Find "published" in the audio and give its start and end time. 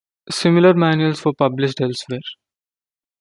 1.35-1.79